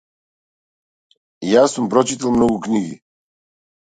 Јас 1.49 1.75
сум 1.75 1.89
прочитал 1.91 2.33
многу 2.39 2.57
книги. 2.69 2.97